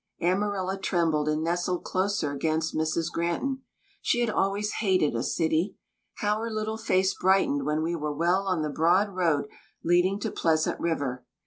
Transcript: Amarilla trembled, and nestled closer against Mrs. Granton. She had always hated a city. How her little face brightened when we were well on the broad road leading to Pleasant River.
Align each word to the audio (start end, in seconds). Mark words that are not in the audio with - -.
Amarilla 0.19 0.79
trembled, 0.81 1.29
and 1.29 1.43
nestled 1.43 1.83
closer 1.83 2.31
against 2.31 2.73
Mrs. 2.75 3.11
Granton. 3.11 3.61
She 4.01 4.21
had 4.21 4.31
always 4.31 4.71
hated 4.79 5.13
a 5.13 5.21
city. 5.21 5.75
How 6.15 6.39
her 6.39 6.49
little 6.49 6.79
face 6.79 7.13
brightened 7.13 7.67
when 7.67 7.83
we 7.83 7.95
were 7.95 8.11
well 8.11 8.47
on 8.47 8.63
the 8.63 8.69
broad 8.71 9.09
road 9.09 9.45
leading 9.83 10.19
to 10.21 10.31
Pleasant 10.31 10.79
River. 10.79 11.23